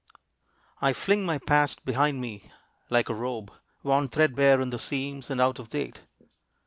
[0.81, 2.51] I fling my past behind me,
[2.89, 3.53] like a robe
[3.83, 6.01] Worn threadbare in the seams, and out of date.